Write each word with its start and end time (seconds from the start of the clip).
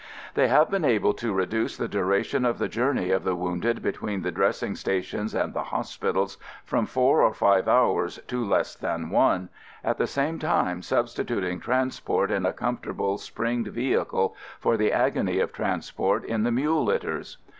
They 0.33 0.47
have 0.47 0.71
been 0.71 0.83
able 0.83 1.13
to 1.13 1.31
reduce 1.31 1.77
the 1.77 1.87
duration 1.87 2.43
of 2.43 2.57
the 2.57 2.67
journey 2.67 3.11
of 3.11 3.23
the 3.23 3.35
wounded 3.35 3.83
between 3.83 4.23
the 4.23 4.31
dressing 4.31 4.73
sta 4.75 4.99
tions 5.03 5.35
and 5.35 5.53
the 5.53 5.65
hospitals 5.65 6.39
from 6.65 6.87
four 6.87 7.21
or 7.21 7.35
five 7.35 7.67
hours 7.67 8.17
to 8.25 8.43
less 8.43 8.73
than 8.73 9.11
one, 9.11 9.49
at 9.83 9.99
the 9.99 10.07
same 10.07 10.39
time 10.39 10.81
substituting 10.81 11.59
transport 11.59 12.31
in 12.31 12.47
a 12.47 12.51
comfortable 12.51 13.19
springed 13.19 13.67
vehicle 13.67 14.35
for 14.59 14.75
the 14.75 14.91
agony 14.91 15.37
of 15.39 15.53
transport 15.53 16.25
in 16.25 16.41
the 16.41 16.51
mule 16.51 16.83
litters. 16.83 17.37